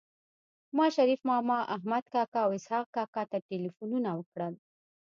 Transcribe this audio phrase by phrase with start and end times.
[0.77, 4.53] ما شريف ماما احمد کاکا او اسحق کاکا ته ټيليفونونه وکړل